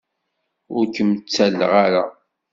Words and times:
Ur 0.75 0.85
kem-ttalleɣ 0.95 1.71
ara. 1.85 2.03